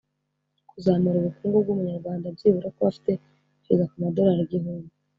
kuzamura 0.69 1.17
ubukungu 1.19 1.57
bw’umunyarwanda 1.63 2.25
byibura 2.35 2.73
kuba 2.75 2.89
afite 2.91 3.11
kugeza 3.59 3.83
ku 3.89 3.95
madorari 4.03 4.43
igihumbi 4.45 4.89